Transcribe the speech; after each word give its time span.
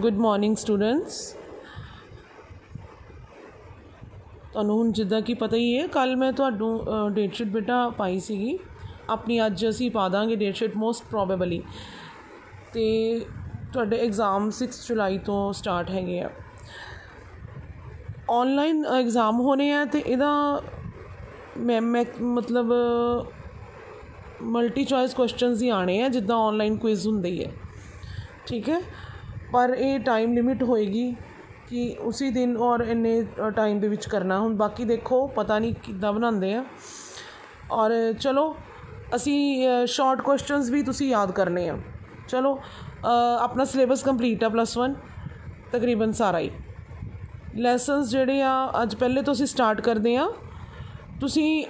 Good 0.00 0.18
morning 0.18 0.56
students 0.56 1.20
ਤੁਹਾਨੂੰ 4.52 4.76
ਹੁਣ 4.78 4.90
ਜਿੱਦਾਂ 4.92 5.20
ਕਿ 5.22 5.34
ਪਤਾ 5.34 5.56
ਹੀ 5.56 5.76
ਹੈ 5.78 5.86
ਕੱਲ 5.86 6.14
ਮੈਂ 6.16 6.32
ਤੁਹਾਨੂੰ 6.32 7.12
ਡੇਟ 7.14 7.34
ਸ਼ੀਟ 7.34 7.48
ਬੇਟਾ 7.48 7.88
ਪਾਈ 7.98 8.18
ਸੀਗੀ। 8.20 8.58
ਆਪਣੀ 9.10 9.44
ਅੱਜ 9.46 9.68
ਅਸੀਂ 9.68 9.90
ਪਾ 9.90 10.08
ਦਾਂਗੇ 10.08 10.36
ਡੇਟ 10.36 10.54
ਸ਼ੀਟ 10.56 10.76
ਮੋਸਟ 10.76 11.04
ਪ੍ਰੋਬੇਬਲੀ 11.10 11.62
ਤੇ 12.72 12.84
ਤੁਹਾਡੇ 13.72 13.98
ਐਗਜ਼ਾਮ 14.00 14.50
6 14.58 14.68
ਜੁਲਾਈ 14.86 15.18
ਤੋਂ 15.26 15.38
ਸਟਾਰਟ 15.52 15.90
ਹੈਗੇ 15.90 16.20
ਆ। 16.20 16.30
ਆਨਲਾਈਨ 18.30 18.84
ਐਗਜ਼ਾਮ 18.98 19.40
ਹੋਣੇ 19.40 19.70
ਆ 19.72 19.84
ਤੇ 19.92 20.02
ਇਹਦਾ 20.06 20.30
ਮੈਂ 21.58 21.80
ਮੈਂ 21.82 22.04
ਮਤਲਬ 22.34 22.72
ਮਲਟੀ 24.52 24.84
ਚੋਇਸ 24.84 25.14
ਕੁਐਸਚਨਸ 25.14 25.62
ਹੀ 25.62 25.68
ਆਣੇ 25.70 26.02
ਆ, 26.02 26.08
ਜਿੱਦਾਂ 26.08 26.36
ਆਨਲਾਈਨ 26.38 26.76
ਕੁਇਜ਼ 26.76 27.06
ਹੁੰਦੀ 27.06 27.32
ਹੈ 27.44 27.50
ਠੀਕ 28.46 28.68
ਹੈ? 28.68 28.80
ਪਰ 29.52 29.74
ਇਹ 29.76 29.98
ਟਾਈਮ 30.00 30.32
ਲਿਮਿਟ 30.34 30.62
ਹੋਏਗੀ 30.62 31.14
ਕਿ 31.68 31.96
ਉਸੇ 32.00 32.30
ਦਿਨ 32.30 32.56
ਔਰ 32.56 32.80
ਇੰਨੇ 32.80 33.22
ਟਾਈਮ 33.56 33.80
ਦੇ 33.80 33.88
ਵਿੱਚ 33.88 34.06
ਕਰਨਾ। 34.08 34.38
ਹੁਣ 34.40 34.54
ਬਾਕੀ 34.56 34.84
ਦੇਖੋ, 34.84 35.26
ਪਤਾ 35.26 35.58
ਨਹੀਂ 35.58 35.74
ਕਿੱਦਾਂ 35.84 36.12
ਬਣਾਉਂਦੇ 36.12 36.52
ਆ। 36.54 36.64
ਔਰ 37.72 37.92
ਚਲੋ, 38.20 38.54
ਅਸੀਂ 39.16 39.86
ਸ਼ਾਰਟ 39.86 40.20
ਕੁਐਸਚਨਸ 40.20 40.70
ਵੀ 40.70 40.82
ਤੁਸੀਂ 40.82 41.08
ਯਾਦ 41.10 41.30
ਕਰਨੇ 41.32 41.68
ਆ। 41.68 41.76
ਚਲੋ 42.28 42.58
ਆਪਣਾ 43.40 43.64
ਸਿਲੇਬਸ 43.64 44.02
ਕੰਪਲੀਟ 44.04 44.44
ਆ 44.44 44.48
ਪਲੱਸ 44.48 44.76
1 44.78 44.94
ਤਕਰੀਬਨ 45.72 46.12
ਸਾਰਾ 46.12 46.38
ਹੀ। 46.38 46.50
ਲੈਸਨਸ 47.56 48.10
ਜਿਹੜੇ 48.10 48.42
ਆ, 48.42 48.82
ਅੱਜ 48.82 48.94
ਪਹਿਲੇ 48.94 49.22
ਤੋਂ 49.22 49.34
ਅਸੀਂ 49.34 49.46
ਸਟਾਰਟ 49.46 49.80
ਕਰਦੇ 49.80 50.16
ਆ। 50.16 50.26
ਤੁਸੀਂ 51.20 51.64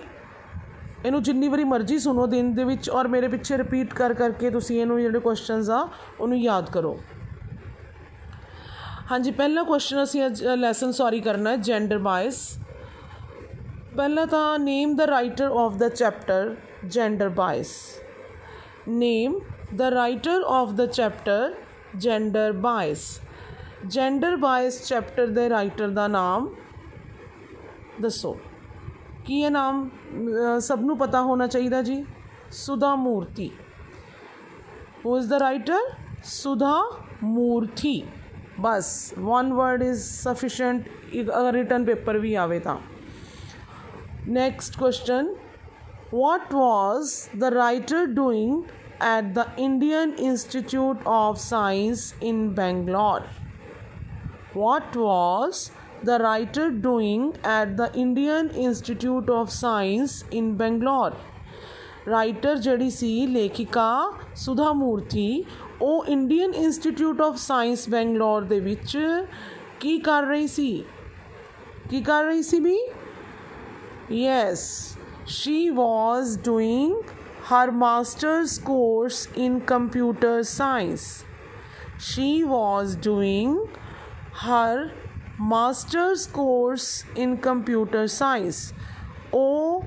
ਇਹਨੂੰ 1.04 1.22
ਜਿੰਨੀ 1.22 1.48
ਵਾਰੀ 1.48 1.64
ਮਰਜ਼ੀ 1.64 1.98
ਸੁਣੋ 1.98 2.26
ਦਿਨ 2.26 2.52
ਦੇ 2.54 2.64
ਵਿੱਚ, 2.64 2.90
ਔਰ 2.90 3.08
ਮੇਰੇ 3.08 3.28
ਪਿੱਛੇ 3.28 3.58
ਰਿਪੀਟ 3.58 3.94
ਕਰ 3.94 4.14
ਕਰਕੇ 4.14 4.50
ਤੁਸੀਂ 4.50 4.80
ਇਹਨੂੰ 4.80 5.00
ਜਿਹੜੇ 5.00 5.18
ਕੁਐਸਚਨਸ 5.18 5.70
ਆ, 5.70 5.88
ਉਹਨੂੰ 6.20 6.38
ਯਾਦ 6.38 6.70
ਕਰੋ। 6.70 6.98
ਹਾਂਜੀ, 9.10 9.30
ਪਹਿਲਾ 9.30 9.62
ਕੁਐਸਚਨ 9.62 10.02
ਅਸੀਂ 10.02 10.24
ਅੱਜ 10.26 10.42
ਲੈਸਨ 10.56 10.90
ਸੌਰੀ 10.92 11.20
ਕਰਨਾ 11.20 11.50
ਹੈ 11.50 11.56
ਜੈਂਡਰ 11.56 11.98
ਬਾਇਸ 11.98 12.36
ਪਹਿਲਾ 13.96 14.24
ਤਾਂ 14.24 14.58
name 14.58 14.94
the 14.96 15.00
writer 15.00 15.50
of 15.60 15.76
the 15.76 15.88
chapter 15.88 16.54
gender 16.86 17.28
bias 17.28 17.72
name 18.88 19.38
the 19.76 19.82
writer 19.82 20.42
of 20.48 20.72
the 20.72 20.86
chapter 20.86 21.54
gender 21.96 22.52
bias 22.52 23.08
gender 23.86 24.36
bias 24.36 24.80
chapter 24.88 25.26
ਦੇ 25.26 25.48
ਰਾਈਟਰ 25.50 25.88
ਦਾ 25.88 26.06
ਨਾਮ 26.08 26.48
ਦੱਸੋ। 28.00 28.36
ਕੀ 29.26 29.40
ਇਹ 29.40 29.50
ਨਾਮ 29.50 29.88
ਸਭ 30.60 30.80
ਨੂੰ 30.80 30.98
ਪਤਾ 30.98 31.22
ਹੋਣਾ 31.22 31.46
ਚਾਹੀਦਾ 31.46 31.82
ਜੀ? 31.82 32.04
ਸੁਧਾ 32.52 32.94
ਮੂਰਤੀ। 32.96 33.50
Who 35.04 35.18
is 35.18 35.28
the 35.28 35.42
writer 35.42 35.90
Sudha 36.24 36.80
Murthy 37.24 38.02
ਬਸ 38.60 38.92
ਵਨ 39.18 39.52
ਵਰਡ 39.52 39.82
ਇਜ਼ 39.82 40.02
ਸਫੀਸ਼ੀਐਂਟ 40.02 40.88
ਅਗਰ 41.14 41.52
ਰਿਟਨ 41.52 41.84
ਪੇਪਰ 41.84 42.18
ਵੀ 42.18 42.34
ਆਵੇ 42.36 42.58
ਤਾਂ 42.60 42.78
next 44.28 44.78
question 44.78 45.34
what 46.14 46.54
was 46.54 47.28
the 47.38 47.52
writer 47.54 48.06
doing 48.14 48.62
at 49.08 49.34
the 49.34 49.44
Indian 49.58 50.12
Institute 50.20 51.08
of 51.08 51.36
Science 51.38 52.12
in 52.22 52.48
Bangalore 52.54 53.22
what 54.52 54.96
was 54.96 55.70
the 56.02 56.18
writer 56.18 56.70
doing 56.70 57.34
at 57.44 57.76
the 57.76 57.92
Indian 57.94 58.50
Institute 58.50 59.28
of 59.30 59.52
Science 59.52 60.24
in 60.32 60.56
Bangalore 60.58 61.12
writer 62.08 62.56
ਜਿਹੜੀ 62.56 62.88
ਸੀ 62.90 63.26
ਲੇਖਿਕਾ 63.26 63.90
ਸੁਧਾ 64.36 64.72
ਮੂਰਤੀ 64.72 65.44
ਉਹ 65.80 66.06
Indian 66.06 66.54
Institute 66.54 67.20
of 67.20 67.36
Science 67.36 67.88
Bangalore 67.88 68.42
ਦੇ 68.42 68.60
ਵਿੱਚ 68.60 68.96
ਕੀ 69.80 69.98
ਕਰ 69.98 70.22
ਰਹੀ 70.22 70.46
ਸੀ 70.46 70.84
ਕੀ 71.90 72.00
ਕਰ 72.00 72.24
ਰਹੀ 72.24 72.42
ਸੀ 72.42 72.60
ਵੀ 72.60 72.78
yes 74.12 74.66
she 75.26 75.68
was 75.70 76.36
doing 76.38 76.94
her 77.52 77.70
masters 77.70 78.58
course 78.58 79.26
in 79.36 79.58
computer 79.58 80.42
science 80.42 81.06
she 82.00 82.42
was 82.42 82.96
doing 82.96 83.56
her 84.44 84.88
masters 85.40 86.26
course 86.26 86.88
in 87.16 87.34
computer 87.36 88.06
science 88.06 88.72
ਉਹ 89.34 89.84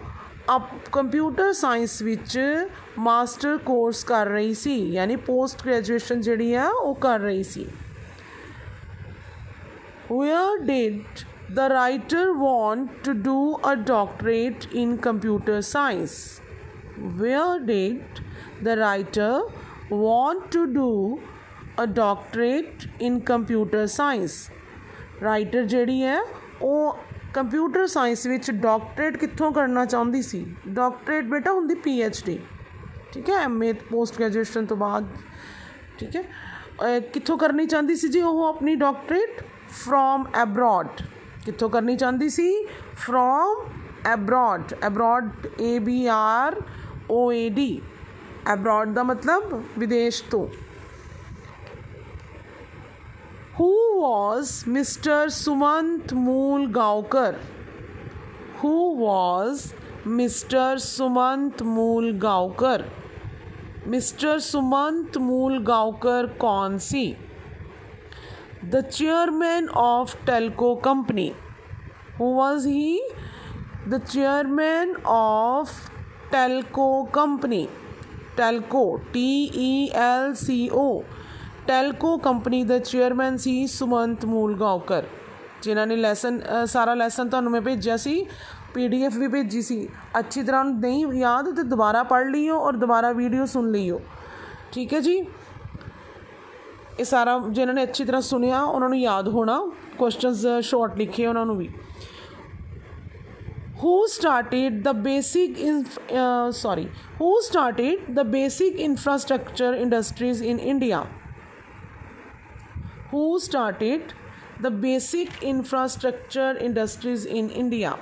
ਅਪ 0.51 0.89
ਕੰਪਿਊਟਰ 0.91 1.51
ਸਾਇੰਸ 1.53 2.01
ਵਿੱਚ 2.01 2.39
ਮਾਸਟਰ 2.99 3.57
ਕੋਰਸ 3.57 4.03
ਕਰ 4.03 4.27
ਰਹੀ 4.27 4.53
ਸੀ 4.53 4.77
ਯਾਨੀ 4.93 5.15
ਪੋਸਟ 5.25 5.65
ਗ੍ਰੈਜੂਏਸ਼ਨ 5.65 6.21
ਜਿਹੜੀ 6.21 6.53
ਆ 6.53 6.67
ਉਹ 6.69 6.95
ਕਰ 6.95 7.19
ਰਹੀ 7.19 7.43
ਸੀ 7.43 7.67
where 10.11 10.57
did 10.65 11.23
the 11.49 11.65
writer 11.69 12.21
want 12.33 12.93
to 13.03 13.13
do 13.15 13.33
a 13.63 13.75
doctorate 13.87 14.63
in 14.73 14.93
computer 14.97 15.57
science 15.61 16.15
where 17.19 17.59
did 17.59 18.21
the 18.63 18.75
writer 18.77 19.31
want 19.91 20.47
to 20.49 20.63
do 20.69 20.87
a 21.77 21.85
doctorate 21.99 22.87
in 23.01 23.19
computer 23.31 23.85
science 23.97 24.39
writer 25.23 25.65
ਜਿਹੜੀ 25.65 26.03
ਹੈ 26.03 26.17
ਉਹ 26.61 26.97
ਕੰਪਿਊਟਰ 27.33 27.85
ਸਾਇੰਸ 27.88 28.25
ਵਿੱਚ 28.27 28.49
ਡਾਕਟਰੇਟ 28.51 29.17
ਕਿੱਥੋਂ 29.17 29.51
ਕਰਨਾ 29.51 29.85
ਚਾਹੁੰਦੀ 29.85 30.21
ਸੀ? 30.21 30.45
ਡਾਕਟਰੇਟ 30.67 31.25
ਬੇਟਾ 31.25 31.51
ਹੁੰਦੀ 31.51 31.75
ਪੀ 31.75 31.99
ਐਚ 32.01 32.23
ਡੀ 32.25 32.39
ਠੀਕ 33.13 33.29
ਹੈ? 33.29 33.35
ਐਮ 33.44 33.63
ਏ 33.63 33.71
ਪੋਸਟ 33.73 34.17
ਗ੍ਰੈਜੂਏਸ਼ਨ 34.19 34.66
ਤੋਂ 34.66 34.77
ਬਾਅਦ, 34.77 35.07
ਠੀਕ 35.99 36.16
ਹੈ? 36.16 36.99
ਕਿੱਥੋਂ 37.13 37.38
ਕਰਨੀ 37.38 37.66
ਚਾਹੁੰਦੀ 37.66 37.95
ਸੀ 37.95 38.07
ਜੀ 38.07 38.22
ਉਹ 38.22 38.43
ਆਪਣੀ 38.45 38.75
ਡਾਕਟਰੇਟ 38.75 39.41
ਫਰੋਮ 39.69 40.25
ਐਬਰੋਡ 40.35 41.01
ਕਿੱਥੋਂ 41.45 41.69
ਕਰਨੀ 41.69 41.95
ਚਾਹੁੰਦੀ 41.97 42.29
ਸੀ? 42.29 42.51
From 42.95 43.66
abroad 44.07 44.73
abroad 44.83 45.47
A 45.61 45.77
B 45.79 46.05
R 46.07 46.61
O 47.11 47.31
A 47.31 47.49
D 47.49 47.81
abroad 48.47 48.93
ਦਾ 48.93 49.03
ਮਤਲਬ 49.03 49.61
ਵਿਦੇਸ਼ 49.77 50.23
ਤੋਂ। 50.31 50.47
was 53.92 54.50
mr 54.75 55.16
sumant 55.36 56.12
mool 56.12 56.66
gaukar 56.69 57.31
who 58.60 58.75
was 59.00 59.75
mr 60.19 60.66
sumant 60.84 61.64
mool 61.76 62.06
gaukar 62.25 62.78
mr 63.94 64.34
sumant 64.50 65.19
mool 65.26 65.59
gaukar 65.72 66.22
कौन 66.44 66.78
सी 66.86 67.04
the 68.70 68.82
chairman 68.98 69.69
of 69.75 70.16
telco 70.31 70.70
company 70.88 71.28
who 72.16 72.32
was 72.41 72.64
he 72.64 73.03
the 73.86 74.00
chairman 74.14 74.97
of 75.19 75.76
telco 76.32 76.88
company 77.20 77.69
telco 78.41 78.84
t 79.12 79.28
e 79.69 79.72
l 80.09 80.34
c 80.34 80.70
o 80.70 80.88
Telco 81.68 82.18
company 82.18 82.63
the 82.63 82.78
chairman 82.79 83.38
ਸੀ 83.38 83.66
ਸੁਮੰਤ 83.68 84.25
ਮੂਲਗਾਉਕਰ 84.25 85.03
ਜਿਨ੍ਹਾਂ 85.63 85.85
ਨੇ 85.88 85.96
lesson 85.96 86.41
ਸਾਰਾ 86.66 86.94
lesson 86.94 87.29
ਤੁਹਾਨੂੰ 87.29 87.51
ਮੈਂ 87.51 87.62
ਭੇਜਿਆ 87.62 87.97
ਸੀ 87.97 88.25
PDF 88.74 89.18
ਵੀ 89.18 89.28
ਭੇਜੀ 89.28 89.62
ਸੀ। 89.62 89.88
ਅੱਛੀ 90.19 90.44
ਤਰ੍ਹਾਂ 90.44 90.63
ਨਹੀਂ 90.66 91.06
ਯਾਦ 91.13 91.53
ਤੇ 91.56 91.63
ਦੁਬਾਰਾ 91.63 92.03
ਪੜ੍ਹ 92.03 92.29
ਲਈਓ 92.29 92.57
ਔਰ 92.59 92.75
ਦੁਬਾਰਾ 92.78 93.12
ਵੀਡੀਓ 93.12 93.46
ਸੁਣ 93.46 93.72
ਲਈਓ। 93.72 94.00
ਠੀਕ 94.72 94.94
ਹੈ 94.94 95.00
ਜੀ? 95.00 95.16
ਇਹ 97.00 97.06
ਸਾਰਾ 97.06 97.40
ਜਿਨ੍ਹਾਂ 97.50 97.75
ਨੇ 97.75 97.84
ਅੱਛੀ 97.84 98.06
ਤਰ੍ਹਾਂ 98.06 98.22
ਸੁਣਿਆ 98.22 98.62
ਉਹਨਾਂ 98.63 98.90
ਨੂੰ 98.90 99.00
ਯਾਦ 99.00 99.28
ਹੋਣਾ 99.28 99.59
ਕੁਐਸਚਨਸ 99.97 100.46
ਸ਼ਾਰਟ 100.62 100.97
ਲਿਖੇ 100.97 101.28
ਉਹਨਾਂ 101.28 101.46
ਨੂੰ 101.46 101.57
ਵੀ। 101.57 101.69
Who 103.84 103.94
started 104.12 104.75
the 104.84 104.91
basic 105.06 105.57
in, 105.69 105.79
uh, 106.18 106.52
sorry 106.57 106.85
who 107.18 107.31
started 107.47 108.06
the 108.18 108.23
basic 108.35 108.78
infrastructure 108.85 109.72
industries 109.85 110.44
in 110.52 110.62
india? 110.73 111.00
who 113.12 113.39
started 113.41 114.15
the 114.62 114.71
basic 114.84 115.42
infrastructure 115.45 116.53
industries 116.60 117.27
in 117.41 117.50
india 117.65 117.97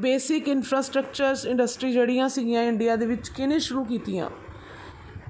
basic 0.00 0.46
infrastructures 0.48 1.44
industry 1.46 1.90
ਜਿਹੜੀਆਂ 1.92 2.28
ਸੀਗੀਆਂ 2.28 2.62
ਇੰਡੀਆ 2.64 2.94
ਦੇ 2.96 3.06
ਵਿੱਚ 3.06 3.28
ਕਿਹਨੇ 3.28 3.58
ਸ਼ੁਰੂ 3.58 3.84
ਕੀਤੀਆਂ 3.84 4.28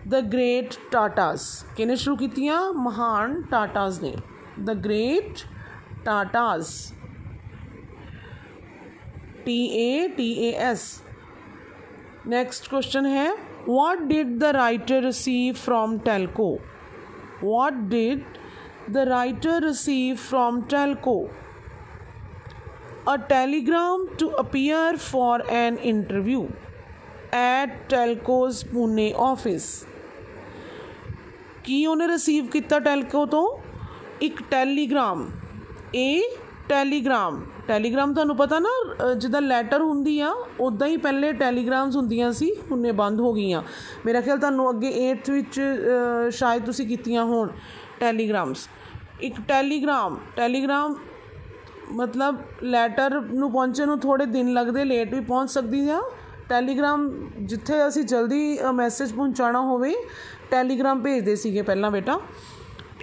ਦ 0.09 0.21
ਗ੍ਰੇਟ 0.33 0.75
ਟਾਟਾਸ 0.93 1.47
ਕਿਹਨੇ 1.77 1.97
ਸ਼ੁਰੂ 1.97 2.17
ਕੀਤੀਆਂ 2.17 2.61
ਮਹਾਨ 2.73 3.41
ਟਾਟਾਸ 3.51 4.01
ਨੇ 4.03 4.15
the 4.61 4.75
great 4.85 5.45
Tatas 6.05 6.71
T 9.45 9.59
A 9.79 10.09
T 10.17 10.33
A 10.49 10.53
S 10.71 10.85
next 12.27 12.69
question 12.71 13.07
ਹੈ 13.07 13.31
what 13.67 14.09
did 14.09 14.41
the 14.41 14.53
writer 14.53 15.01
receive 15.01 15.57
from 15.57 15.99
telco 16.01 16.47
what 17.41 17.77
did 17.89 18.25
the 18.94 19.06
writer 19.06 19.60
receive 19.62 20.20
from 20.20 20.62
telco 20.64 21.30
a 23.08 23.18
telegram 23.30 24.08
to 24.18 24.28
appear 24.30 24.98
for 24.98 25.36
an 25.58 25.78
interview 25.78 26.48
at 27.34 27.76
telco's 27.90 28.64
pune 28.74 29.06
office. 29.32 29.68
ਕੀ 31.64 31.86
ਉਹਨੇ 31.86 32.08
receive 32.08 32.48
ਕੀਤਾ 32.48 32.80
ਟੈਲਕੋ 32.80 33.26
ਤੋਂ? 33.26 33.58
ਇੱਕ 34.22 34.42
Telegram 34.52 35.30
ਏ 35.96 36.22
Telegram 36.70 37.42
Telegram 37.68 38.14
ਤੁਹਾਨੂੰ 38.14 38.36
ਪਤਾ 38.38 38.60
ਨਾ 38.60 38.70
ਅ, 38.94 39.14
ਜਿੱਦਾਂ 39.14 39.42
ਲੈਟਰ 39.42 39.82
ਹੁੰਦੀ 39.82 40.20
ਆ 40.20 40.34
ਉਦਾਂ 40.60 40.88
ਹੀ 40.88 40.98
ਪਹਿਲੇ 40.98 41.34
ਟੈਲੀਗ੍ਰਾਮਸ 41.34 41.96
ਹੁੰਦੀਆਂ 41.96 42.32
ਸੀ 42.34 42.52
ਹੁਣੇ 42.72 42.92
ਬੰਦ 42.92 43.20
ਹੋ 43.20 43.34
ਗਈਆਂ। 43.34 43.62
ਮੇਰਾ 44.06 44.22
ਖਿਆਲ 44.22 44.38
ਤੁਹਾਨੂੰ 44.38 44.70
ਅੱਗੇ 44.70 45.12
8th 45.12 45.32
ਵਿੱਚ 45.34 45.60
ਅ, 45.60 46.30
ਸ਼ਾਇਦ 46.30 46.66
ਤੁਸੀਂ 46.66 46.88
ਕੀਤੀਆਂ 46.88 47.26
ਹੋਣ। 47.26 47.50
ਟੈਲੀਗ੍ਰਾਮਸ। 48.00 48.68
ਇੱਕ 49.22 49.36
ਟੈਲੀਗ੍ਰਾਮ 49.48 50.18
ਟੈਲੀਗ੍ਰਾਮ 50.36 50.96
ਮਤਲਬ 51.92 52.38
ਲੈਟਰ 52.64 53.22
ਨੂੰ 53.22 53.52
ਪਹੁੰਚਣ 53.52 53.88
ਨੂੰ 53.88 54.00
ਥੋੜੇ 54.00 54.26
ਦਿਨ 54.26 54.54
ਲੱਗਦੇ, 54.54 54.84
ਲੇਟ 54.86 55.14
ਵੀ 55.14 55.20
ਪਹੁੰਚ 55.20 55.50
ਸਕਦੀ 55.50 55.90
ਆ। 55.90 56.02
ਟੈਲੀਗ੍ਰਾਮ 56.50 57.30
ਜਿੱਥੇ 57.42 57.88
ਅਸੀਂ 57.88 58.04
ਜਲਦੀ 58.04 58.60
ਮੈਸੇਜ 58.74 59.12
ਪਹੁੰਚਾਉਣਾ 59.14 59.62
ਹੋਵੇ, 59.62 59.94
ਟੈਲੀਗ੍ਰਾਮ 60.52 61.02
ਭੇਜਦੇ 61.02 61.36
ਸੀਗੇ 61.36 61.62
ਪਹਿਲਾਂ 61.62 61.92
ਬੇਟਾ। 61.92 62.20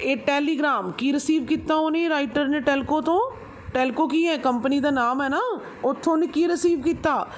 ਇਹ 0.02 0.16
ਟੈਲੀਗ੍ਰਾਮ 0.16 0.92
ਕੀ 0.92 1.12
ਰਿਸੀਵ 1.12 1.44
ਕੀਤਾ 1.44 1.74
ਉਹਨੇ? 1.74 2.08
ਰਾਈਟਰ 2.08 2.46
ਨੇ 2.48 2.60
ਟੈਲਕੋ 2.60 3.00
ਤੋਂ। 3.00 3.20
ਟੈਲਕੋ 3.74 4.08
ਕੀ 4.08 4.26
ਹੈ? 4.26 4.36
ਕੰਪਨੀ 4.36 4.80
ਦਾ 4.80 4.90
ਨਾਮ 4.90 5.22
ਹੈ 5.22 5.28
ਨਾ। 5.28 5.40
ਉੱਥੋਂ 5.84 6.12
ਉਹਨੇ 6.12 6.26
ਕੀ 6.26 6.48
ਰਿਸੀਵ 6.48 6.82
ਕੀਤਾ? 6.82 7.28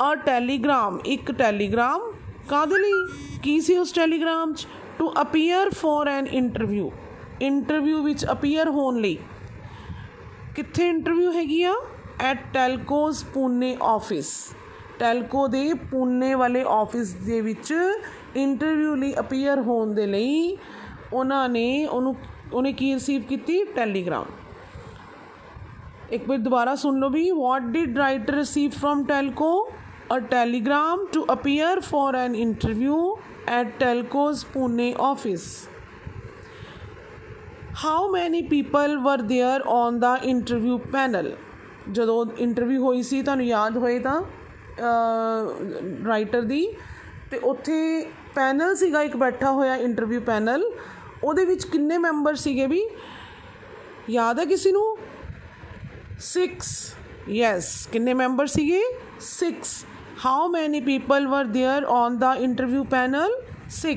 ਆ 0.00 0.14
ਟੈਲੀਗ੍ਰਾਮ, 0.14 0.98
ਇੱਕ 1.06 1.32
ਟੈਲੀਗ੍ਰਾਮ। 1.32 2.12
ਕਾਦੇ 2.48 2.78
ਲਈ? 2.78 2.92
ਕੀ 3.42 3.60
ਸੀ 3.60 3.78
ਉਸ 3.78 3.92
ਟੈਲੀਗ੍ਰਾਮ 3.92 4.52
'ਚ? 4.52 4.66
To 4.98 5.12
appear 5.20 5.70
for 5.70 6.08
an 6.08 6.26
interview 6.26 6.90
interview 7.40 8.02
ਵਿੱਚ 8.02 8.26
ਅਪੀਅਰ 8.32 8.68
ਹੋਣ 8.68 9.00
ਲਈ। 9.00 9.18
ਕਿੱਥੇ 10.56 10.88
ਇੰਟਰਵਿਊ 10.88 11.32
ਹੈਗੀ 11.32 11.62
ਆ? 11.62 11.74
At 12.20 12.52
Telco's 12.54 13.24
Pune 13.24 13.76
office 13.82 14.32
Telco 14.98 15.48
ਦੇ 15.48 15.74
ਪੂਨੇ 15.74 16.34
ਵਾਲੇ 16.34 16.64
ਆਫਿਸ 16.68 17.14
ਦੇ 17.14 17.40
ਵਿੱਚ 17.40 17.74
ਇੰਟਰਵਿਊ 18.36 18.94
ਲਈ 18.94 19.14
ਅਪੀਅਰ 19.18 19.60
ਹੋਣ 19.60 19.94
ਦੇ 19.94 20.06
ਲਈ 20.06 20.58
ਉਹਨਾਂ 21.12 21.48
ਨੇ 21.48 21.86
ਉਹਨੂੰ, 21.86 22.16
ਉਹਨੇ 22.52 22.72
ਕੀ 22.72 22.94
ਰਿਸੀਵ 22.94 23.22
ਕੀਤੀ? 23.22 23.64
ਟੈਲੀਗ੍ਰਾਮ 23.64 24.24
ਇੱਕ 26.10 26.28
ਵਾਰ 26.28 26.38
ਦੁਬਾਰਾ 26.38 26.74
ਸੁਣ 26.74 26.98
ਲਓ 26.98 27.08
ਵੀ 27.10 27.30
what 27.30 27.62
did 27.62 27.98
writer 27.98 28.34
receive 28.34 28.70
from 28.70 29.04
Telco 29.04 29.71
a 30.10 30.20
telegram 30.20 31.06
to 31.12 31.24
appear 31.28 31.80
for 31.80 32.14
an 32.16 32.34
interview 32.34 33.14
at 33.46 33.78
Telco's 33.78 34.44
Pune 34.44 34.96
office. 34.98 35.68
How 37.74 38.10
many 38.10 38.42
people 38.44 39.02
were 39.02 39.22
there 39.22 39.60
on 39.66 40.00
the 40.00 40.14
interview 40.34 40.78
panel? 40.94 41.32
ਜਦੋਂ 41.92 42.24
ਇੰਟਰਵਿਊ 42.38 42.82
ਹੋਈ 42.82 43.02
ਸੀ 43.02 43.22
ਤੁਹਾਨੂੰ 43.22 43.46
ਯਾਦ 43.46 43.76
ਹੋਏ 43.76 43.98
ਤਾਂ 43.98 44.20
ਰਾਈਟਰ 46.06 46.42
ਦੀ 46.50 46.66
ਤੇ 47.30 47.38
ਉੱਥੇ 47.44 47.78
ਪੈਨਲ 48.34 48.74
ਸੀਗਾ 48.76 49.02
ਇੱਕ 49.02 49.16
ਬੈਠਾ 49.16 49.50
ਹੋਇਆ 49.50 49.76
ਇੰਟਰਵਿਊ 49.76 50.20
ਪੈਨਲ 50.20 50.64
ਉਹਦੇ 51.24 51.44
ਵਿੱਚ 51.44 51.64
ਕਿੰਨੇ 51.66 51.98
ਮੈਂਬਰ 51.98 52.34
ਸੀਗੇ 52.34 52.66
ਵੀ 52.66 52.82
ਯਾਦ 54.10 54.40
ਹੈ 54.40 54.44
ਕਿਸੇ 54.44 54.72
ਨੂੰ 54.72 54.84
6 56.26 56.46
ਯੈਸ 57.31 57.69
ਕਿੰਨੇ 57.87 58.13
ਮੈਂਬਰ 58.13 58.47
ਸੀਗੇ 58.47 58.81
6 59.27 59.51
how 60.25 60.47
many 60.47 60.79
people 60.81 61.27
were 61.27 61.45
there 61.47 61.85
on 61.93 62.17
the 62.17 62.33
interview 62.41 62.83
panel 62.91 63.33
6 63.71 63.95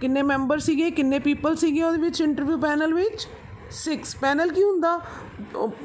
ਕਿੰਨੇ 0.00 0.22
ਮੈਂਬਰ 0.22 0.58
ਸੀਗੇ 0.60 0.90
ਕਿੰਨੇ 0.90 1.18
ਪੀਪਲ 1.18 1.56
ਸੀਗੇ 1.56 1.82
ਉਹਦੇ 1.82 1.98
ਵਿੱਚ 1.98 2.20
ਇੰਟਰਵਿਊ 2.20 2.58
ਪੈਨਲ 2.58 2.94
ਵਿੱਚ 2.94 3.26
6 3.73 3.97
ਪੈਨਲ 4.21 4.51
ਕੀ 4.51 4.63
ਹੁੰਦਾ? 4.63 5.01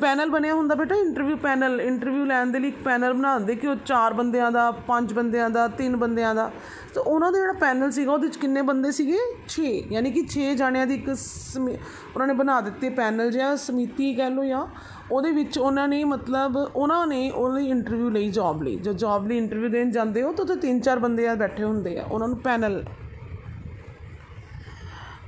ਪੈਨਲ 0.01 0.31
ਬਣਿਆ 0.31 0.55
ਹੁੰਦਾ 0.55 0.75
ਬੇਟਾ 0.75 0.95
ਇੰਟਰਵਿਊ 0.95 1.37
ਪੈਨਲ 1.37 1.81
ਇੰਟਰਵਿਊ 1.81 2.25
ਲੈਣ 2.25 2.47
ਦੇ 2.47 2.59
ਲਈ 2.59 2.69
ਇੱਕ 2.69 2.77
ਪੈਨਲ 2.85 3.13
ਬਣਾਉਂਦੇ 3.13 3.55
ਕਿ 3.55 3.67
ਉਹ 3.67 3.77
ਚਾਰ 3.87 4.13
ਬੰਦਿਆਂ 4.13 4.51
ਦਾ, 4.51 4.71
ਪੰਜ 4.71 5.13
ਬੰਦਿਆਂ 5.13 5.51
ਦਾ, 5.51 5.69
ਤਿੰਨ 5.69 5.97
ਬੰਦਿਆਂ 5.97 6.35
ਦਾ। 6.35 6.51
ਤੇ 6.95 7.01
ਉਹਨਾਂ 7.01 7.33
ਦਾ 7.33 7.39
ਜਿਹੜਾ 7.39 7.53
ਪੈਨਲ 7.53 7.91
ਸੀਗਾ, 7.91 8.13
ਉਹਦੇ 8.13 8.27
ਵਿੱਚ 8.27 8.37
ਕਿੰਨੇ 8.37 8.63
ਬੰਦੇ 8.63 8.91
ਸੀਗੇ? 8.91 9.19
6 9.49 9.93
ਯਾਨੀ 9.93 10.11
ਕਿ 10.11 10.23
6 10.29 10.55
ਜਾਣਿਆਂ 10.55 10.87
ਦੀ 10.87 10.95
ਇੱਕ 10.95 11.17
ਸਮੀ- 11.17 11.77
ਉਹਨਾਂ 12.15 12.27
ਨੇ 12.27 12.35
ਬਣਾ 12.35 12.61
ਦਿੱਤੇ 12.61 12.91
ਪੈਨਲ 12.91 13.31
ਜਿਹਾ, 13.31 13.57
ਸਮਿਤੀ 13.57 14.15
ਕਹਿ 14.15 14.31
ਲਓ 14.31 14.45
ਜਾਂ। 14.45 14.67
ਉਹਦੇ 15.13 15.31
ਵਿੱਚ 15.31 15.59
ਉਹਨਾਂ 15.59 15.89
ਨੇ 15.89 16.05
ਮਤਲਬ, 16.05 16.57
ਉਹਨਾਂ 16.77 17.07
ਨੇ 17.07 17.31
ਉਹਦੀ 17.31 17.67
ਇੰਟਰਵਿਊ 17.67 18.11
ਲਈ 18.11 18.31
ਜੌਬ 18.31 18.63
ਲਈ। 18.63 18.77
ਜੋ 18.77 18.93
ਜੌਬ 18.93 19.27
ਲਈ 19.27 19.39
ਇੰਟਰਵਿਊ 19.39 19.71
ਦੇਣ 19.71 19.91
ਜਾਂਦੇ 19.91 20.23
ਹੋ, 20.23 20.33
ਤਾਂ 20.33 20.45
ਉੱਥੇ 20.45 20.57
ਤਿੰਨ 20.57 20.81
ਚਾਰ 20.81 20.99
ਬੰਦੇ 20.99 21.29
ਆ 21.29 21.35
ਬੈਠੇ 21.35 21.65
ਹੁੰਦੇ 21.65 21.99
ਆ, 21.99 22.05
ਉਹਨਾਂ 22.05 22.29
ਨੂੰ 22.29 22.39
panel 22.39 22.85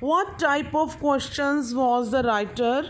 What 0.02 0.38
type 0.38 0.74
of 0.74 0.98
questions 0.98 1.74
was 1.74 2.10
the 2.10 2.22
writer 2.22 2.84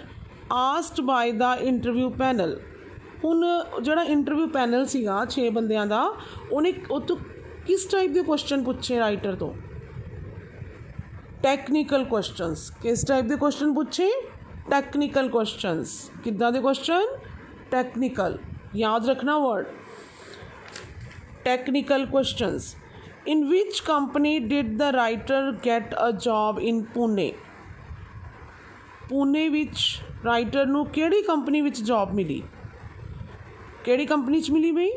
asked 0.50 0.98
by 1.06 1.32
the 1.32 1.48
interview 1.64 2.10
panel? 2.20 2.52
ਹੁਣ 3.24 3.44
ਜਿਹੜਾ 3.82 4.02
ਇੰਟਰਵਿਊ 4.02 4.46
ਪੈਨਲ 4.46 4.86
ਸੀਗਾ 4.86 5.26
6 5.30 5.48
ਬੰਦਿਆਂ 5.50 5.86
ਦਾ, 5.86 6.02
ਉਹਨੇ 6.52 6.72
ਉਹ 6.90 7.00
ਤੋਂ 7.00 7.16
ਕਿਸ 7.66 7.84
ਟਾਈਪ 7.84 8.12
ਦੇ 8.12 8.22
ਕੁਐਸਚਨ 8.22 8.64
ਪੁੱਛੇ 8.64 8.98
ਰਾਈਟਰ 8.98 9.34
ਤੋਂ? 9.34 9.52
ਟੈਕਨੀਕਲ 11.42 12.04
ਕੁਐਸਚਨਸ 12.04 12.70
ਕਿਸ 12.70 13.04
ਟਾਈਪ 13.04 13.24
ਦੇ 13.24 13.36
ਕੁਐਸਚਨ 13.36 13.74
ਪੁੱਛੇ? 13.74 14.10
ਟੈਕਨੀਕਲ 14.70 15.28
ਕੁਐਸਚਨਸ 15.28 16.10
ਕਿੱਦਾਂ 16.24 16.52
ਦੇ 16.52 16.60
ਕੁਐਸਚਨ 16.60 17.06
ਟੈਕਨੀਕਲ 17.70 18.38
ਯਾਦ 18.76 19.08
ਰੱਖਣਾ 19.08 19.38
word 19.38 19.66
technical 21.44 22.06
questions 22.06 22.74
In 23.28 23.40
which 23.50 23.80
company 23.86 24.40
did 24.40 24.78
the 24.78 24.92
writer 24.92 25.52
get 25.62 25.92
a 26.02 26.12
job 26.12 26.60
in 26.68 26.78
Pune? 26.94 27.32
Pune 29.08 29.48
ਵਿੱਚ 29.48 30.02
ਰਾਈਟਰ 30.24 30.66
ਨੂੰ 30.66 30.86
ਕਿਹੜੀ 30.86 31.22
ਕੰਪਨੀ 31.22 31.60
ਵਿੱਚ 31.60 31.82
ਜੌਬ 31.82 32.14
ਮਿਲੀ? 32.14 32.42
ਕਿਹੜੀ 33.84 34.06
ਕੰਪਨੀ 34.06 34.40
'ਚ 34.40 34.50
ਮਿਲੀ 34.50 34.72
ਬਈ? 34.72 34.90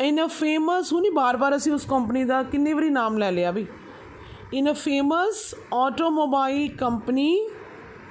ਇਨ 0.00 0.24
ਅ 0.24 0.28
ਫੇਮਸ 0.28 0.92
ਹੁਣੀ 0.92 1.10
ਬਾਰ-ਬਾਰ 1.10 1.56
ਅਸੀਂ 1.56 1.72
ਉਸ 1.72 1.84
ਕੰਪਨੀ 1.84 2.24
ਦਾ 2.24 2.42
ਕਿੰਨੀ 2.42 2.72
ਵਾਰੀ 2.72 2.90
ਨਾਮ 2.90 3.18
ਲੈ 3.18 3.30
ਲਿਆ 3.30 3.50
ਵੀ 3.50 3.66
in 4.54 4.72
a 4.72 4.74
famous 4.74 5.54
automobile 5.74 6.76
company 6.76 7.48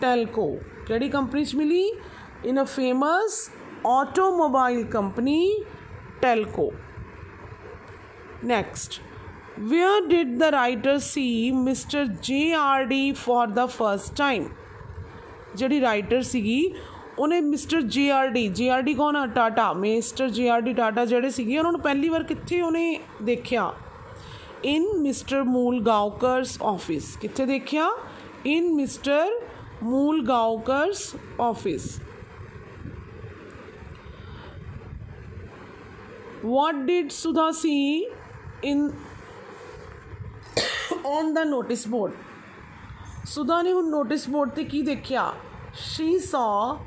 Telco 0.01 0.59
ਕਿਹੜੀ 0.87 1.09
ਕੰਪਨੀ 1.09 1.45
'ਚ 1.45 1.55
ਮਿਲੀ? 1.55 1.91
In 2.45 2.61
a 2.61 2.65
famous 2.65 3.51
automobile 3.87 4.85
company 4.85 5.63
Telco 6.21 6.71
Next, 8.43 9.01
where 9.57 10.07
did 10.07 10.39
the 10.39 10.51
writer 10.51 10.99
see 10.99 11.51
Mr. 11.51 12.05
J.R.D. 12.21 13.13
for 13.13 13.47
the 13.47 13.67
first 13.67 14.15
time? 14.15 14.45
ਜਿਹੜੀ 15.55 15.79
ਰਾਈਟਰ 15.81 16.21
ਸੀਗੀ 16.21 16.73
ਉਹਨੇ 17.19 17.39
mister 17.41 17.81
J 17.81 18.09
R 18.11 18.27
D 18.27 18.47
J 18.47 18.69
R 18.69 18.81
D 18.81 18.93
ਕੌਣ 18.93 19.15
ਆ 19.15 19.25
Tata 19.25 19.71
mister 19.73 20.29
J 20.29 20.49
R 20.49 20.61
D 20.61 20.73
Tata 20.73 21.05
ਜਿਹੜੇ 21.05 21.29
ਸੀਗੇ 21.29 21.57
ਉਹਨਾਂ 21.59 21.71
ਨੂੰ 21.71 21.81
ਪਹਿਲੀ 21.81 22.09
ਵਾਰ 22.09 22.23
ਕਿੱਥੇ 22.23 22.61
ਉਹਨੇ 22.61 22.99
ਦੇਖਿਆ 23.23 23.71
ਇਨ 24.65 24.87
ਮਿਸਟਰ 24.97 25.43
ਮੂਲ 25.43 25.81
ਗਾਉਕਰਸ 25.83 26.57
ਆਫਿਸ 26.63 27.15
ਕਿੱਥੇ 27.17 27.45
ਦੇਖਿਆ 27.45 27.89
in 28.45 28.73
mister 28.75 29.39
Moolgaokar's 30.27 31.15
office 31.41 31.99
what 36.43 36.85
did 36.87 37.11
sudha 37.11 37.51
see 37.53 38.07
in 38.61 38.91
on 41.03 41.33
the 41.33 41.45
notice 41.45 41.85
board 41.85 42.11
Sudha 43.27 43.61
ਨੇ 43.61 43.71
ਹੁਣ 43.73 43.89
ਨੋਟਿਸ 43.89 44.29
ਬੋਰਡ 44.29 44.49
ਤੇ 44.55 44.63
ਕੀ 44.63 44.81
ਦੇਖਿਆ 44.81 45.31
she 45.73 46.09
saw 46.29 46.77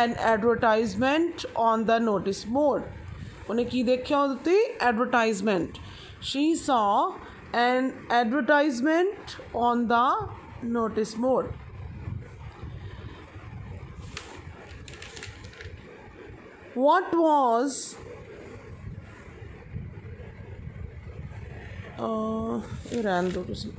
an 0.00 0.14
advertisement 0.32 1.46
on 1.66 1.84
the 1.90 1.98
notice 2.08 2.42
board 2.56 2.82
ਉਹਨੇ 3.48 3.64
ਕੀ 3.64 3.82
ਦੇਖਿਆ 3.82 4.20
ਉਹਦੇ 4.20 4.36
ਤੇ 4.44 4.56
advertisement 4.88 5.78
she 6.32 6.44
saw 6.66 7.12
an 7.54 7.92
advertisement 8.10 9.34
on 9.54 9.86
the 9.92 10.06
notice 10.76 11.14
board 11.24 11.52
what 16.74 17.14
was 17.14 17.97
uh, 21.99 22.61
ਇਹ 22.91 23.03
ਰਹਿਣ 23.03 23.29
ਦਿਓ 23.29 23.43
ਤੁਸੀਂ 23.43 23.71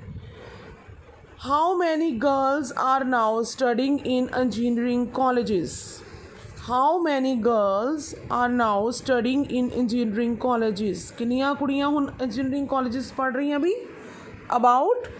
How 1.44 1.76
many 1.78 2.06
girls 2.18 2.72
are 2.82 3.04
now 3.04 3.42
studying 3.42 3.96
in 4.12 4.28
engineering 4.42 5.02
colleges? 5.16 6.02
How 6.68 6.98
many 7.06 7.32
girls 7.46 8.14
are 8.30 8.48
now 8.48 8.90
studying 8.98 9.42
in 9.58 9.68
engineering 9.80 10.38
colleges? 10.44 11.02
ਕਿੰਨੀਆਂ 11.18 11.54
ਕੁੜੀਆਂ 11.54 11.88
ਹੁਣ 11.88 12.06
engineering 12.26 12.68
colleges 12.70 13.12
ਪੜ੍ਹ 13.16 13.36
ਰਹੀਆਂ 13.36 13.58
ਵੀ? 13.60 13.74
About 14.58 15.10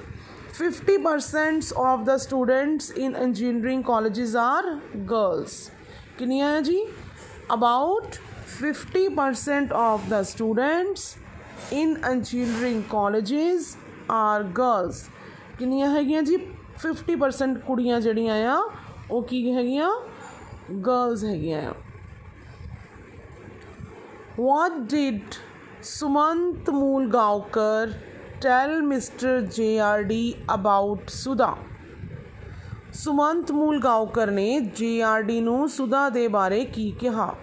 50% 0.61 1.75
of 1.83 2.07
the 2.07 2.17
students 2.25 2.89
in 3.07 3.19
engineering 3.27 3.83
colleges 3.91 4.35
are 4.45 4.79
girls. 5.13 5.59
ਕਿੰਨੀਆਂ 6.19 6.55
ਹੈ 6.55 6.61
ਜੀ? 6.61 6.79
About 7.59 8.19
50% 8.63 9.77
of 9.83 10.09
the 10.15 10.23
students 10.33 11.05
in 11.72 11.96
engineering 12.12 12.82
colleges 12.94 13.68
are 14.10 14.44
girls. 14.60 14.96
ਕਿੰਨੀਆਂ 15.60 15.90
ਹੈਗੀਆਂ 15.96 16.24
ਜੀ 16.24 16.38
50% 16.86 17.60
ਕੁੜੀਆਂ 17.60 18.02
ਜਿਹੜੀਆਂ 18.02 18.36
ਆ 18.56 18.62
ਉਹ 19.12 19.24
ਕੀ 19.24 19.52
ਹੈਗੀਆਂ 19.54 19.90
ਗਰਲਸ 20.88 21.24
ਹੈਗੀਆਂ 21.24 21.62
ਆ 21.62 21.74
what 24.42 24.76
did 24.94 25.40
sumant 25.88 26.70
mulgaonkar 26.76 27.90
tell 28.44 28.74
mr 28.92 29.34
jrd 29.58 30.16
about 30.56 31.12
sudha 31.16 31.52
Sumant 32.94 33.52
ਮੂਲਗਾਉਕਰ 33.52 34.32
ਨੇ 34.32 34.60
ਜੀਆਰਡੀ 34.60 35.42
ਨੂੰ 35.42 35.70
ਸੁਧਾ 35.70 36.10
ਦੇ 36.10 36.28
ਬਾਰੇ 36.28 36.66
ਕੀ 36.66 36.92
ਕਿਹਾ 36.92 37.36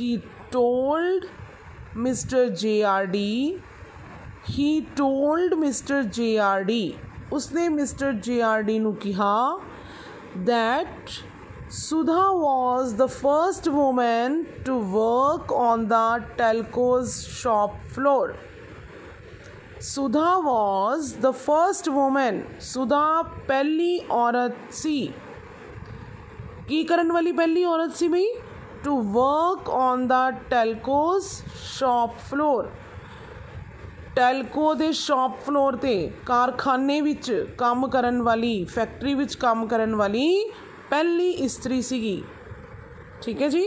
he 0.00 0.16
told 0.52 1.24
mister 1.96 2.48
JRD 2.48 3.58
he 4.50 4.80
told 4.96 5.54
mister 5.54 6.02
JRD 6.02 6.92
ਉਸਨੇ 7.32 7.68
ਮਿਸਟਰ 7.68 8.12
ਜੀਆਰਡੀ 8.12 8.78
ਨੂੰ 8.78 8.94
ਕਿਹਾ 8.94 9.58
that 10.46 11.10
Sudha 11.70 12.22
was 12.34 12.94
the 12.94 13.06
first 13.06 13.68
woman 13.68 14.46
to 14.64 14.76
work 14.76 15.52
on 15.52 15.86
the 15.86 16.24
telco's 16.36 17.24
shop 17.24 17.74
floor. 17.88 18.34
Sudha 19.80 20.40
was 20.40 21.12
the 21.16 21.32
first 21.34 21.88
woman. 21.88 22.40
Sudha 22.60 23.24
ਪਹਿਲੀ 23.46 24.00
ਔਰਤ 24.10 24.72
ਸੀ 24.72 25.12
ਕੀ 26.68 26.82
ਕਰਨ 26.84 27.12
ਵਾਲੀ 27.12 27.32
ਪਹਿਲੀ 27.32 27.64
ਔਰਤ 27.64 27.94
ਸੀ 27.96 28.08
ਬਈ 28.08 28.26
to 28.84 29.00
work 29.12 29.68
on 29.70 30.06
the 30.06 30.30
Telco's 30.50 31.30
shop 31.62 32.18
floor 32.30 32.70
Telco 34.16 34.72
ਦੇ 34.74 34.90
ਸ਼ਾਪ 34.92 35.38
ਫਲੋਰ 35.40 35.76
ਤੇ 35.76 35.94
ਕਾਰਖਾਨੇ 36.26 37.00
ਵਿੱਚ 37.00 37.30
ਕੰਮ 37.58 37.86
ਕਰਨ 37.88 38.22
ਵਾਲੀ 38.22 38.64
ਫੈਕਟਰੀ 38.64 39.14
ਵਿੱਚ 39.14 39.34
ਕੰਮ 39.34 39.66
ਕਰਨ 39.66 39.94
ਵਾਲੀ 39.94 40.50
ਪਹਿਲੀ 40.90 41.30
ਇਸਤਰੀ 41.46 41.82
ਸੀਗੀ। 41.82 42.22
ਠੀਕ 43.22 43.42
ਹੈ 43.42 43.48
ਜੀ? 43.48 43.66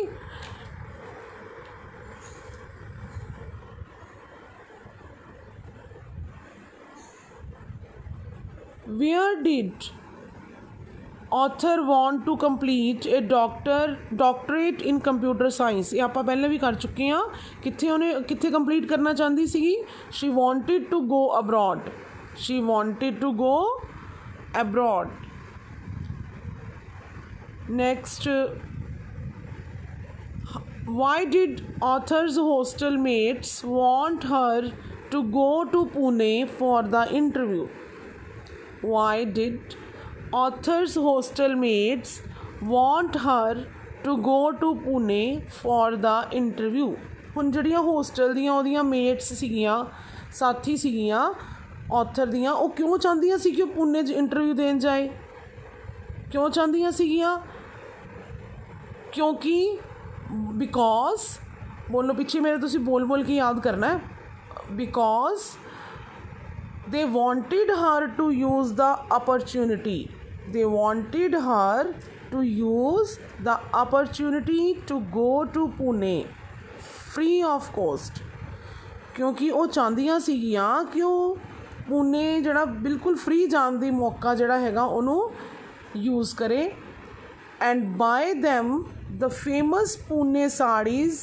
Where 8.97 9.35
did 9.43 9.85
author 11.32 11.74
want 11.86 12.24
to 12.26 12.36
complete 12.42 13.06
a 13.06 13.20
doctor 13.20 13.98
doctorate 14.20 14.80
in 14.90 15.00
computer 15.08 15.50
science 15.56 15.92
ਇਹ 15.94 16.02
ਆਪਾਂ 16.02 16.22
ਪਹਿਲਾਂ 16.24 16.48
ਵੀ 16.48 16.58
ਕਰ 16.58 16.74
ਚੁੱਕੇ 16.84 17.08
ਹਾਂ 17.10 17.22
ਕਿੱਥੇ 17.62 17.90
ਉਹਨੇ 17.90 18.12
ਕਿੱਥੇ 18.28 18.50
ਕੰਪਲੀਟ 18.50 18.86
ਕਰਨਾ 18.92 19.12
ਚਾਹੁੰਦੀ 19.12 19.46
ਸੀਗੀ 19.54 19.74
she 20.18 20.30
wanted 20.38 20.86
to 20.94 21.00
go 21.14 21.22
abroad 21.40 21.90
she 22.44 22.58
wanted 22.70 23.20
to 23.24 23.32
go 23.42 23.54
abroad 24.62 25.08
next 27.80 28.28
why 31.00 31.16
did 31.24 31.60
author's 31.82 32.36
hostel 32.36 32.96
mates 33.08 33.50
want 33.64 34.24
her 34.24 34.70
to 35.10 35.22
go 35.34 35.50
to 35.74 35.82
pune 35.96 36.48
for 36.60 36.78
the 36.94 37.02
interview 37.18 37.66
why 38.94 39.24
did 39.38 39.76
author's 40.33 40.93
hostel 41.05 41.55
mates 41.55 42.11
want 42.69 43.15
her 43.15 43.55
to 44.05 44.15
go 44.17 44.37
to 44.61 44.69
Pune 44.85 45.41
for 45.49 45.95
the 45.95 46.41
interview. 46.41 46.95
ਹੁਣ 47.37 47.51
ਜਿਹੜੀਆਂ 47.51 47.79
hostel 47.79 48.33
ਦੀਆਂ 48.33 48.53
ਉਹਦੀਆਂ 48.53 48.83
mates 48.83 49.33
ਸੀਗੀਆਂ, 49.33 49.85
ਸਾਥੀ 50.31 50.77
ਸੀਗੀਆਂ 50.77 51.33
author 51.93 52.25
ਦੀਆਂ, 52.25 52.53
ਉਹ 52.53 52.69
ਕਿਉਂ 52.69 52.97
ਚਾਹੁੰਦੀਆਂ 52.97 53.37
ਸੀ 53.37 53.51
ਕਿ 53.51 53.61
ਉਹ 53.61 53.67
ਪੁਣੇ 53.67 54.03
'ਚ 54.03 54.11
ਇੰਟਰਵਿਊ 54.11 54.53
ਦੇਣ 54.53 54.79
ਜਾਏ? 54.79 55.09
ਕਿਉਂ 56.31 56.49
ਚਾਹੁੰਦੀਆਂ 56.49 56.91
ਸੀਗੀਆਂ? 56.91 57.37
ਕਿਉਂਕਿ 59.11 59.77
ਬਿਕੋਜ਼ 60.31 61.21
ਬੋਲੋ 61.91 62.13
ਪਿੱਛੇ 62.13 62.39
ਮੇਰੇ 62.39 62.57
ਤੁਸੀਂ 62.57 62.79
ਬੋਲ 62.79 63.05
ਬੋਲ 63.05 63.23
ਕੇ 63.23 63.35
ਯਾਦ 63.35 63.59
ਕਰਨਾ 63.59 63.87
ਹੈ। 63.87 63.99
Because 64.71 65.41
they 66.93 67.03
wanted 67.11 67.69
her 67.81 68.07
to 68.17 68.25
use 68.31 68.71
the 68.71 68.87
opportunity 69.17 70.22
They 70.51 70.65
wanted 70.65 71.33
her 71.33 71.95
to 72.31 72.41
use 72.41 73.19
the 73.39 73.59
opportunity 73.73 74.75
to 74.87 74.99
go 74.99 75.45
to 75.45 75.67
Pune 75.79 76.27
free 77.13 77.41
of 77.43 77.71
cost 77.75 78.21
ਕਿਉਂਕਿ 79.15 79.49
ਉਹ 79.51 79.67
ਚਾਹੁੰਦੀਆਂ 79.67 80.19
ਸੀਗੀਆਂ 80.19 80.83
ਕਿ 80.83 81.01
ਉਹ 81.01 81.37
ਪੂਨੇ 81.89 82.41
ਜਿਹੜਾ 82.41 82.65
ਬਿਲਕੁਲ 82.65 83.15
ਫ੍ਰੀ 83.15 83.45
ਜਾਣ 83.47 83.77
ਦੀ 83.77 83.91
ਮੌਕਾ 83.91 84.35
ਜਿਹੜਾ 84.35 84.59
ਹੈਗਾ 84.59 84.83
ਉਹਨੂੰ 84.83 85.31
ਯੂਜ਼ 85.97 86.35
ਕਰੇ 86.35 86.71
and 87.61 87.85
buy 87.97 88.33
them 88.33 88.83
the 89.11 89.27
famous 89.27 89.97
Pune 89.97 90.47
saris 90.49 91.19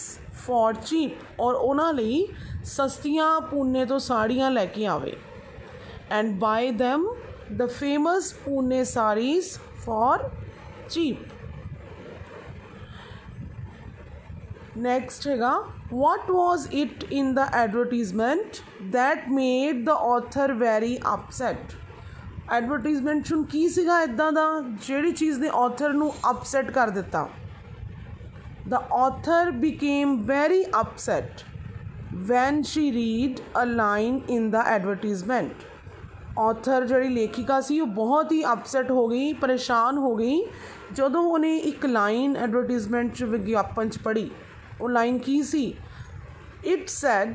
for 0.47 0.75
cheap 0.85 1.41
ਔਰ 1.41 1.55
ਉਹਨਾਂ 1.55 1.93
ਲਈ 1.93 2.27
ਸਸਤੀਆਂ 2.65 3.41
ਪੂਨੇ 3.41 3.85
ਤੋਂ 3.85 3.99
ਸਾੜੀਆਂ 3.99 4.51
ਲੈ 4.51 4.65
ਕੇ 4.67 4.87
ਆਵੇ 4.87 5.17
and 6.11 6.39
buy 6.39 6.71
them 6.73 7.05
the 7.62 7.68
famous 7.68 8.34
Pune 8.44 8.86
saris 8.86 9.60
for 9.86 10.32
cheap. 10.90 11.32
Next 14.88 15.28
ਹੈਗਾ 15.28 15.54
what 16.04 16.30
was 16.42 16.68
it 16.84 17.04
in 17.20 17.34
the 17.40 17.48
advertisement 17.64 18.62
that 18.98 19.30
made 19.40 19.86
the 19.90 19.98
author 20.14 20.48
very 20.68 20.96
upset? 21.16 21.76
Advertisement 22.54 23.24
ਚੁਣ 23.28 23.44
ਕੀ 23.52 23.68
ਸੀਗਾ 23.70 24.02
ਇਦਾਂ 24.02 24.32
ਦਾ 24.32 24.44
ਜਿਹੜੀ 24.88 25.12
ਚੀਜ਼ 25.22 25.40
ਨੇ 25.40 25.50
ਆਥਰ 25.64 25.94
ਨੂੰ 25.94 26.12
ਅਪਸੈਟ 26.32 26.72
ਕਰ 26.72 26.90
ਦਿੱਤਾ 27.00 27.28
the 28.74 28.80
author 28.98 29.42
became 29.64 30.14
very 30.30 30.64
upset 30.78 31.44
when 32.30 32.64
she 32.70 32.86
read 32.96 33.42
a 33.64 33.66
line 33.80 34.16
in 34.36 34.48
the 34.56 34.62
advertisement 34.76 35.66
author 36.41 36.85
ਜਿਹੜੀ 36.87 37.09
ਲੇਖਿਕਾ 37.09 37.61
ਸੀ, 37.61 37.81
ਉਹ 37.81 37.87
ਬਹੁਤ 37.87 38.33
ਹੀ 38.33 38.43
ਅਪਸੈਟ 38.53 38.91
ਹੋ 38.91 39.07
ਗਈ, 39.09 39.33
ਪਰੇਸ਼ਾਨ 39.33 39.99
ਹੋ 39.99 40.15
ਗਈ। 40.17 40.43
ਜਦੋਂ 40.93 41.23
ਉਹਨੇ 41.23 41.57
ਇੱਕ 41.57 41.87
ਲਾਈਨ 41.87 42.37
ਐਡਵਰਟਾਈਜ਼ਮੈਂਟ 42.37 43.15
'ਚ 43.15 43.25
ਵਿਗਿਆਪਨ 43.25 43.89
'ਚ 43.89 43.99
ਪੜ੍ਹੀ, 43.99 44.31
ਉਹ 44.81 44.89
ਲਾਈਨ 44.89 45.19
ਕੀ 45.19 45.43
ਸੀ? 45.43 45.75
It 46.65 46.89
said 46.89 47.35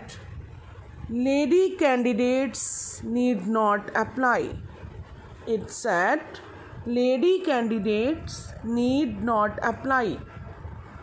lady 1.12 1.68
candidates 1.70 3.02
need 3.06 3.48
not 3.48 3.92
apply 4.02 4.50
it 5.48 5.70
said 5.70 6.20
lady 6.88 7.38
candidates 7.38 8.40
need 8.66 9.24
not 9.24 9.60
apply 9.70 10.16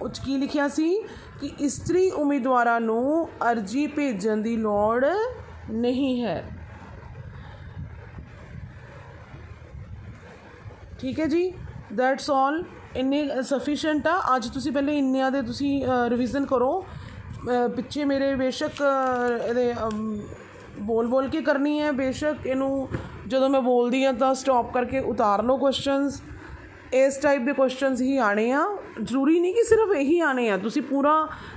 ਉਹ 0.03 0.09
'ਚ 0.09 0.19
ਕੀ 0.19 0.37
ਲਿਖਿਆ 0.37 0.69
ਸੀ 0.69 0.95
ਕਿ 1.41 1.51
ਇਸਤਰੀ 1.61 2.11
ਉਮੀਦਵਾਰਾਂ 2.11 2.81
ਨੂੰ 2.81 3.29
ਅਰਜੀ 3.51 3.87
ਭੇਜਣ 3.87 4.43
ਦੀ 4.43 4.57
ਲੋੜ 4.57 5.05
ਨਹੀਂ 5.71 6.23
ਹੈ 6.23 6.43
ਠੀਕ 11.03 11.21
ਹੈ 11.21 11.27
ਜੀ? 11.27 11.53
ਦੈਟਸ 11.97 12.31
ਆਲ 12.31 12.65
ਇੰਨੇ 12.97 13.29
ਸਫੀਸ਼ੀਐਂਟ 13.43 14.07
ਆ। 14.07 14.19
ਅੱਜ 14.35 14.47
ਤੁਸੀਂ 14.55 14.73
ਪਹਿਲੇ 14.73 14.97
ਇੰਨਿਆਂ 14.99 15.31
ਦੇ 15.31 15.41
ਤੁਸੀਂ 15.43 15.85
ਰਿਵੀਜ਼ਨ 16.11 16.45
ਕਰੋ। 16.47 16.85
ਪਿੱਛੇ 17.77 18.05
ਮੇਰੇ 18.05 18.35
ਬੇਸ਼ੱਕ 18.37 18.83
ਇਹਦੇ 19.49 19.75
ਬੋਲ 20.81 21.07
ਬੋਲ 21.07 21.29
ਕੇ 21.29 21.41
ਕਰਨੀ 21.43 21.81
ਹੈ। 21.81 21.91
ਬੇਸ਼ੱਕ 21.93 22.47
ਇਹਨੂੰ 22.47 22.89
ਜਦੋਂ 23.27 23.49
ਮੈਂ 23.51 23.61
ਬੋਲਦੀ 23.61 24.05
ਹਾਂ 24.05 24.13
ਤਾਂ 24.13 24.33
ਸਟਾਪ 24.35 24.73
ਕਰਕੇ 24.75 25.01
ਉਤਾਰ 25.13 25.43
ਲਓ 25.45 25.57
ਕੁਐਸਚਨਸ 25.59 26.21
ਇਸ 26.95 27.17
ਟਾਈਪ 27.17 27.43
ਦੇ 27.43 27.53
ਕੁਐਸਚਨਸ 27.53 28.01
ਹੀ 28.01 28.17
ਆਣੇ 28.29 28.51
ਆ। 28.53 28.65
ਜ਼ਰੂਰੀ 29.03 29.39
ਨਹੀਂ 29.41 29.55
ਕਿ 29.55 29.65
ਸਿਰਫ 29.65 29.95
ਇਹੀ 29.97 30.19
ਆਣੇ 30.21 30.49
ਆ। 30.51 30.57
ਤੁਸੀਂ 30.59 30.83
ਪੂਰਾ 30.83 31.15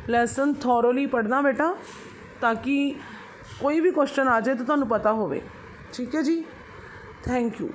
ਲੈਸਨ 0.10 0.54
ਥੋਰੋਲੀ 0.62 1.06
ਪੜ੍ਹਨਾ 1.06 1.42
ਬੇਟਾ, 1.42 1.74
ਤਾਂ 2.42 2.56
ਕਿ 2.56 2.96
ਕੋਈ 3.62 3.80
ਵੀ 3.80 3.92
ਕੁਐਸਚਨ 3.92 4.28
ਆ 4.28 4.40
ਜਾਏ 4.40 4.56
ਤਾਂ 4.56 4.66
ਤੁਹਾਨੂੰ 4.66 4.88
ਪਤਾ 4.88 5.14
ਹੋਵੇ। 5.14 5.42
ਠੀਕ 5.94 6.16
ਹੈ 6.16 6.22
ਜੀ? 6.22 6.44
Thank 7.26 7.62
you 7.62 7.70